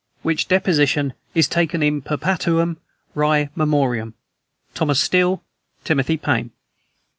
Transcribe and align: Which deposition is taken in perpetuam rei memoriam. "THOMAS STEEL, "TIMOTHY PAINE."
Which 0.23 0.47
deposition 0.47 1.13
is 1.35 1.47
taken 1.47 1.83
in 1.83 2.01
perpetuam 2.01 2.77
rei 3.13 3.49
memoriam. 3.55 4.15
"THOMAS 4.73 4.99
STEEL, 4.99 5.43
"TIMOTHY 5.83 6.17
PAINE." 6.17 6.49